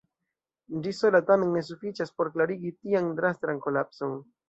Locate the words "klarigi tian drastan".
2.39-3.67